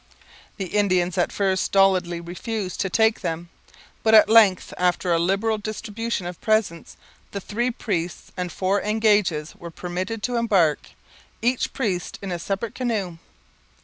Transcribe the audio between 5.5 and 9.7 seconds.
distribution of presents, the three priests and four engages were